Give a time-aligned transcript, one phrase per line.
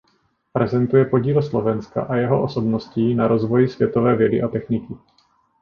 [0.53, 4.93] Prezentuje podíl Slovenska a jeho osobností na rozvoji světové vědy a techniky.